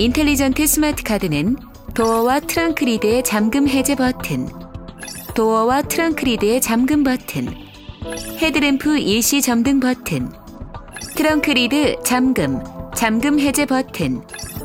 [0.00, 1.56] intelligent 스마트 카드는
[1.92, 4.48] 도어와 트렁크 lid의 잠금 해제 버튼,
[5.34, 7.52] 도어와 트렁크 lid의 잠금 버튼,
[8.40, 10.30] 헤드램프 일시 점등 버튼,
[11.16, 12.62] 트렁크 lid 잠금,
[12.94, 14.22] 잠금 해제 버튼,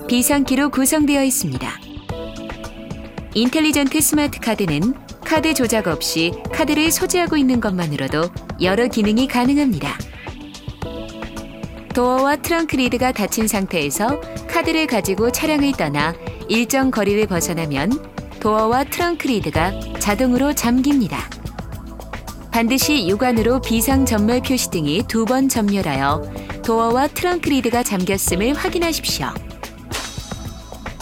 [0.08, 1.68] 비상키로 구성되어 있습니다.
[3.34, 4.94] intelligent 스마트 카드는
[5.26, 8.30] 카드 조작 없이 카드를 소지하고 있는 것만으로도
[8.62, 9.98] 여러 기능이 가능합니다.
[11.94, 16.14] 도어와 트렁크 lid가 닫힌 상태에서 카드를 가지고 차량을 떠나
[16.50, 17.92] 일정 거리를 벗어나면
[18.40, 21.30] 도어와 트렁크 lid가 자동으로 잠깁니다.
[22.52, 26.24] 반드시 육안으로 비상 점멸 표시등이 두 번 점멸하여
[26.64, 29.28] 도어와 트렁크 lid가 잠겼음을 확인하십시오.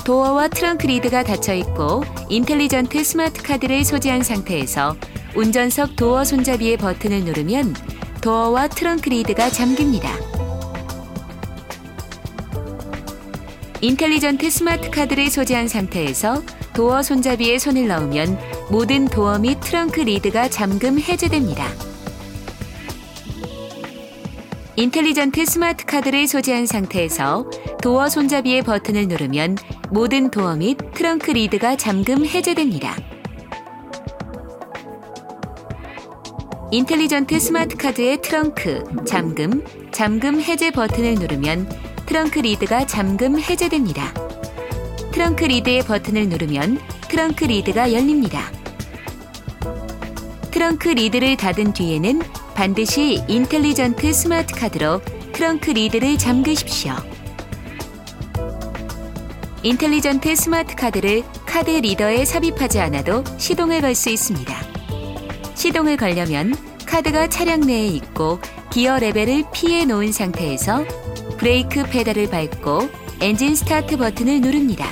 [0.03, 4.95] 도어와 트렁크 lid가 닫혀 있고 intelligent 스마트 카드를 소지한 상태에서
[5.35, 7.75] 운전석 도어 손잡이의 버튼을 누르면
[8.21, 10.30] 도어와 트렁크 lid가 잠깁니다.
[13.83, 16.43] intelligent 스마트 카드를 소지한 상태에서
[16.75, 18.37] 도어 손잡이에 손을 넣으면
[18.69, 21.67] 모든 도어 및 트렁크 lid가 잠금 해제됩니다.
[24.75, 27.49] intelligent 스마트 카드를 소지한 상태에서
[27.81, 29.57] 도어 손잡이의 버튼을 누르면
[29.89, 32.95] 모든 도어 및 트렁크 lid가 잠금 해제됩니다.
[36.71, 44.13] intelligent 스마트 카드의 트렁크, 잠금, 잠금 해제 버튼을 누르면 트렁크 lid가 잠금 해제됩니다.
[45.13, 48.51] 트렁크 lid의 버튼을 누르면 트렁크 lid가 열립니다.
[50.51, 52.21] 트렁크 lid를 닫은 뒤에는
[52.53, 54.99] 반드시 intelligent 스마트 카드로
[55.31, 56.95] 트렁크 lid를 잠그십시오.
[59.63, 64.53] intelligent 스마트 카드를 카드 리더에 삽입하지 않아도 시동을 걸 수 있습니다.
[65.55, 70.83] 시동을 걸려면 카드가 차량 내에 있고 기어 레버를 P에 놓은 상태에서
[71.41, 72.87] 브레이크 페달을 밟고
[73.19, 74.85] 엔진 스타트 버튼을 누릅니다.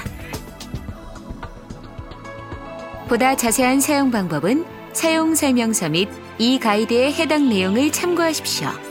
[3.08, 8.89] 보다 자세한 사용 방법은 사용 설명서 및 이 가이드의 해당 내용을 참고하십시오.